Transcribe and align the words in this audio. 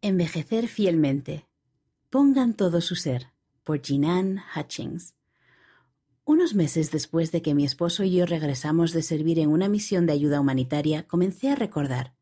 Envejecer 0.00 0.68
fielmente. 0.68 1.48
Pongan 2.08 2.54
todo 2.54 2.80
su 2.80 2.94
ser. 2.94 3.32
Por 3.64 3.82
Jinan 3.82 4.40
Hutchings. 4.54 5.14
Unos 6.24 6.54
meses 6.54 6.92
después 6.92 7.32
de 7.32 7.42
que 7.42 7.52
mi 7.52 7.64
esposo 7.64 8.04
y 8.04 8.12
yo 8.12 8.24
regresamos 8.24 8.92
de 8.92 9.02
servir 9.02 9.40
en 9.40 9.48
una 9.48 9.68
misión 9.68 10.06
de 10.06 10.12
ayuda 10.12 10.40
humanitaria, 10.40 11.08
comencé 11.08 11.50
a 11.50 11.56
recordar 11.56 12.14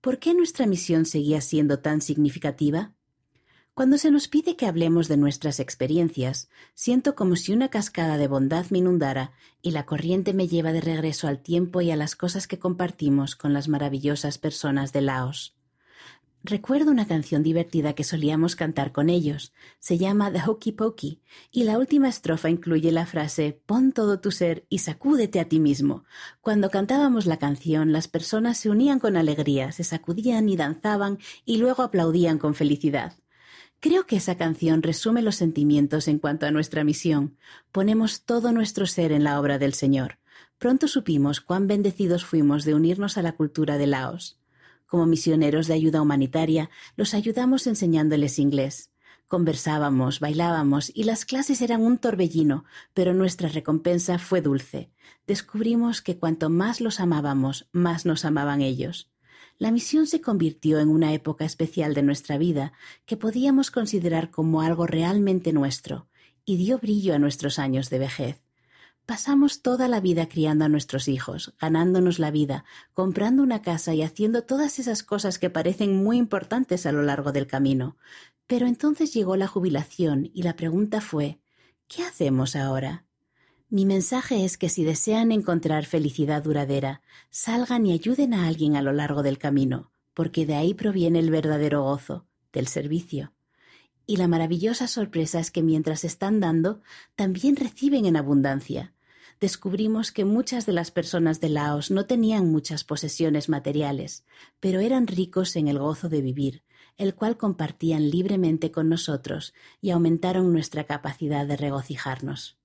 ¿por 0.00 0.18
qué 0.18 0.34
nuestra 0.34 0.66
misión 0.66 1.06
seguía 1.06 1.40
siendo 1.40 1.78
tan 1.78 2.00
significativa? 2.00 2.92
Cuando 3.72 3.98
se 3.98 4.10
nos 4.10 4.26
pide 4.26 4.56
que 4.56 4.66
hablemos 4.66 5.06
de 5.06 5.16
nuestras 5.16 5.60
experiencias, 5.60 6.48
siento 6.74 7.14
como 7.14 7.36
si 7.36 7.52
una 7.52 7.68
cascada 7.68 8.18
de 8.18 8.26
bondad 8.26 8.66
me 8.70 8.78
inundara 8.78 9.30
y 9.62 9.70
la 9.70 9.86
corriente 9.86 10.34
me 10.34 10.48
lleva 10.48 10.72
de 10.72 10.80
regreso 10.80 11.28
al 11.28 11.40
tiempo 11.40 11.82
y 11.82 11.92
a 11.92 11.96
las 11.96 12.16
cosas 12.16 12.48
que 12.48 12.58
compartimos 12.58 13.36
con 13.36 13.52
las 13.52 13.68
maravillosas 13.68 14.38
personas 14.38 14.92
de 14.92 15.02
Laos. 15.02 15.54
Recuerdo 16.44 16.90
una 16.90 17.06
canción 17.06 17.44
divertida 17.44 17.92
que 17.92 18.02
solíamos 18.02 18.56
cantar 18.56 18.90
con 18.90 19.10
ellos. 19.10 19.52
Se 19.78 19.96
llama 19.96 20.32
The 20.32 20.42
Hokey 20.44 20.72
Pokey 20.72 21.20
y 21.52 21.62
la 21.62 21.78
última 21.78 22.08
estrofa 22.08 22.50
incluye 22.50 22.90
la 22.90 23.06
frase 23.06 23.60
Pon 23.64 23.92
todo 23.92 24.18
tu 24.18 24.32
ser 24.32 24.66
y 24.68 24.78
sacúdete 24.78 25.38
a 25.38 25.44
ti 25.44 25.60
mismo. 25.60 26.04
Cuando 26.40 26.68
cantábamos 26.68 27.26
la 27.26 27.36
canción, 27.36 27.92
las 27.92 28.08
personas 28.08 28.58
se 28.58 28.70
unían 28.70 28.98
con 28.98 29.16
alegría, 29.16 29.70
se 29.70 29.84
sacudían 29.84 30.48
y 30.48 30.56
danzaban 30.56 31.18
y 31.44 31.58
luego 31.58 31.84
aplaudían 31.84 32.38
con 32.38 32.56
felicidad. 32.56 33.14
Creo 33.78 34.06
que 34.06 34.16
esa 34.16 34.36
canción 34.36 34.82
resume 34.82 35.22
los 35.22 35.36
sentimientos 35.36 36.08
en 36.08 36.18
cuanto 36.18 36.46
a 36.46 36.50
nuestra 36.50 36.82
misión. 36.82 37.36
Ponemos 37.70 38.24
todo 38.24 38.50
nuestro 38.50 38.86
ser 38.86 39.12
en 39.12 39.22
la 39.22 39.38
obra 39.40 39.58
del 39.58 39.74
Señor. 39.74 40.18
Pronto 40.58 40.88
supimos 40.88 41.40
cuán 41.40 41.68
bendecidos 41.68 42.24
fuimos 42.24 42.64
de 42.64 42.74
unirnos 42.74 43.16
a 43.16 43.22
la 43.22 43.32
cultura 43.32 43.78
de 43.78 43.86
Laos. 43.86 44.41
Como 44.92 45.06
misioneros 45.06 45.68
de 45.68 45.72
ayuda 45.72 46.02
humanitaria, 46.02 46.68
los 46.96 47.14
ayudamos 47.14 47.66
enseñándoles 47.66 48.38
inglés. 48.38 48.90
Conversábamos, 49.26 50.20
bailábamos 50.20 50.92
y 50.94 51.04
las 51.04 51.24
clases 51.24 51.62
eran 51.62 51.80
un 51.80 51.96
torbellino, 51.96 52.66
pero 52.92 53.14
nuestra 53.14 53.48
recompensa 53.48 54.18
fue 54.18 54.42
dulce. 54.42 54.90
Descubrimos 55.26 56.02
que 56.02 56.18
cuanto 56.18 56.50
más 56.50 56.82
los 56.82 57.00
amábamos, 57.00 57.70
más 57.72 58.04
nos 58.04 58.26
amaban 58.26 58.60
ellos 58.60 59.08
la 59.58 59.70
misión 59.70 60.06
se 60.06 60.20
convirtió 60.20 60.78
en 60.78 60.88
una 60.88 61.14
época 61.14 61.46
especial 61.46 61.94
de 61.94 62.02
nuestra 62.02 62.36
vida 62.36 62.72
que 63.06 63.16
podíamos 63.16 63.70
considerar 63.70 64.30
como 64.30 64.60
algo 64.60 64.86
realmente 64.86 65.52
nuestro, 65.52 66.08
y 66.44 66.56
dio 66.56 66.78
brillo 66.78 67.14
a 67.14 67.18
nuestros 67.18 67.58
años 67.58 67.88
de 67.88 67.98
vejez. 67.98 68.41
Pasamos 69.12 69.60
toda 69.60 69.88
la 69.88 70.00
vida 70.00 70.26
criando 70.26 70.64
a 70.64 70.70
nuestros 70.70 71.06
hijos, 71.06 71.52
ganándonos 71.60 72.18
la 72.18 72.30
vida, 72.30 72.64
comprando 72.94 73.42
una 73.42 73.60
casa 73.60 73.92
y 73.92 74.00
haciendo 74.00 74.44
todas 74.44 74.78
esas 74.78 75.02
cosas 75.02 75.38
que 75.38 75.50
parecen 75.50 76.02
muy 76.02 76.16
importantes 76.16 76.86
a 76.86 76.92
lo 76.92 77.02
largo 77.02 77.30
del 77.30 77.46
camino. 77.46 77.98
Pero 78.46 78.66
entonces 78.66 79.12
llegó 79.12 79.36
la 79.36 79.48
jubilación 79.48 80.30
y 80.32 80.44
la 80.44 80.56
pregunta 80.56 81.02
fue 81.02 81.40
¿qué 81.88 82.04
hacemos 82.04 82.56
ahora? 82.56 83.04
Mi 83.68 83.84
mensaje 83.84 84.46
es 84.46 84.56
que 84.56 84.70
si 84.70 84.82
desean 84.82 85.30
encontrar 85.30 85.84
felicidad 85.84 86.42
duradera, 86.42 87.02
salgan 87.28 87.84
y 87.84 87.92
ayuden 87.92 88.32
a 88.32 88.46
alguien 88.46 88.76
a 88.76 88.82
lo 88.82 88.94
largo 88.94 89.22
del 89.22 89.36
camino, 89.36 89.92
porque 90.14 90.46
de 90.46 90.54
ahí 90.54 90.72
proviene 90.72 91.18
el 91.18 91.30
verdadero 91.30 91.82
gozo, 91.82 92.24
del 92.50 92.66
servicio. 92.66 93.34
Y 94.06 94.16
la 94.16 94.26
maravillosa 94.26 94.88
sorpresa 94.88 95.38
es 95.38 95.50
que 95.50 95.62
mientras 95.62 96.02
están 96.02 96.40
dando, 96.40 96.80
también 97.14 97.56
reciben 97.56 98.06
en 98.06 98.16
abundancia. 98.16 98.94
Descubrimos 99.42 100.12
que 100.12 100.24
muchas 100.24 100.66
de 100.66 100.72
las 100.72 100.92
personas 100.92 101.40
de 101.40 101.48
Laos 101.48 101.90
no 101.90 102.06
tenían 102.06 102.52
muchas 102.52 102.84
posesiones 102.84 103.48
materiales, 103.48 104.24
pero 104.60 104.78
eran 104.78 105.08
ricos 105.08 105.56
en 105.56 105.66
el 105.66 105.80
gozo 105.80 106.08
de 106.08 106.22
vivir, 106.22 106.62
el 106.96 107.16
cual 107.16 107.36
compartían 107.36 108.08
libremente 108.08 108.70
con 108.70 108.88
nosotros 108.88 109.52
y 109.80 109.90
aumentaron 109.90 110.52
nuestra 110.52 110.84
capacidad 110.84 111.44
de 111.44 111.56
regocijarnos. 111.56 112.56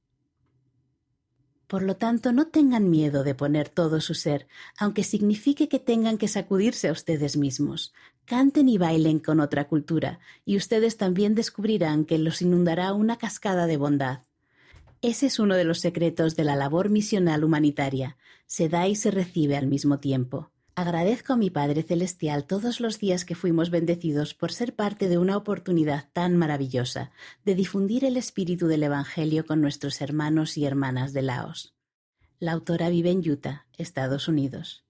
Por 1.66 1.82
lo 1.82 1.96
tanto, 1.96 2.32
no 2.32 2.46
tengan 2.46 2.92
miedo 2.92 3.24
de 3.24 3.34
poner 3.34 3.70
todo 3.70 4.00
su 4.00 4.14
ser, 4.14 4.48
aunque 4.78 5.04
signifique 5.04 5.68
que 5.68 5.80
tengan 5.80 6.20
que 6.20 6.28
sacudirse 6.28 6.90
a 6.90 6.92
ustedes 6.92 7.38
mismos. 7.38 7.92
Canten 8.26 8.70
y 8.70 8.78
bailen 8.78 9.18
con 9.18 9.40
otra 9.40 9.68
cultura, 9.68 10.20
y 10.46 10.58
ustedes 10.58 10.98
también 10.98 11.34
descubrirán 11.34 12.06
que 12.06 12.20
los 12.20 12.44
inundará 12.44 12.94
una 12.94 13.18
cascada 13.18 13.66
de 13.66 13.78
bondad. 13.78 14.27
Ese 15.02 15.28
es 15.28 15.40
uno 15.40 15.56
de 15.56 15.64
los 15.64 15.80
secretos 15.80 16.36
de 16.36 16.44
la 16.44 16.56
labor 16.56 16.90
misional 16.90 17.44
humanitaria. 17.44 18.18
Se 18.48 18.68
da 18.68 18.88
y 18.88 18.96
se 18.96 19.12
recibe 19.12 19.56
al 19.56 19.68
mismo 19.68 20.00
tiempo. 20.00 20.52
Agradezco 20.74 21.34
a 21.34 21.38
mi 21.38 21.50
Padre 21.50 21.82
Celestial 21.84 22.46
todos 22.46 22.80
los 22.80 23.00
días 23.00 23.26
que 23.26 23.36
fuimos 23.36 23.70
bendecidos 23.70 24.34
por 24.34 24.52
ser 24.52 24.76
parte 24.76 25.10
de 25.10 25.18
una 25.18 25.36
oportunidad 25.36 26.10
tan 26.14 26.36
maravillosa 26.36 27.12
de 27.46 27.56
difundir 27.56 28.06
el 28.06 28.16
espíritu 28.16 28.68
del 28.68 28.84
Evangelio 28.84 29.46
con 29.46 29.60
nuestros 29.62 30.02
hermanos 30.02 30.58
y 30.58 30.66
hermanas 30.66 31.14
de 31.14 31.24
Laos. 31.24 31.76
La 32.40 32.52
autora 32.52 32.90
vive 32.90 33.10
en 33.10 33.28
Utah, 33.28 33.66
Estados 33.78 34.28
Unidos. 34.28 34.86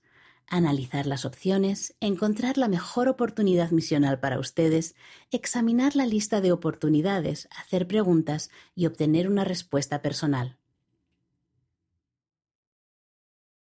analizar 0.53 1.07
las 1.07 1.25
opciones, 1.25 1.97
encontrar 2.01 2.59
la 2.59 2.69
mejor 2.69 3.09
oportunidad 3.09 3.71
misional 3.71 4.21
para 4.21 4.39
ustedes, 4.39 4.95
examinar 5.31 5.97
la 5.97 6.07
lista 6.07 6.43
de 6.43 6.53
oportunidades, 6.53 7.49
hacer 7.57 7.89
preguntas 7.89 8.51
y 8.75 8.85
obtener 8.85 9.29
una 9.29 9.45
respuesta 9.45 10.03
personal. 10.03 10.59